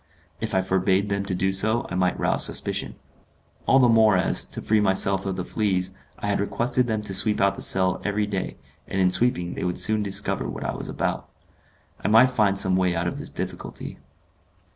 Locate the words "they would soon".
9.53-10.01